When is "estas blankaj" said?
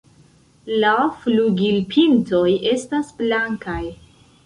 2.75-3.81